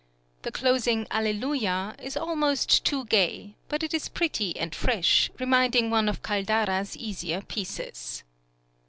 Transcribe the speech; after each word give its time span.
The 0.41 0.51
closing 0.51 1.05
"Alleluia" 1.11 1.95
is 2.01 2.17
almost 2.17 2.83
too 2.83 3.05
gay, 3.05 3.53
but 3.67 3.83
it 3.83 3.93
is 3.93 4.09
pretty 4.09 4.57
and 4.57 4.73
fresh, 4.73 5.29
reminding 5.39 5.91
one 5.91 6.09
of 6.09 6.23
Caldara's 6.23 6.97
easier 6.97 7.41
pieces. 7.43 8.23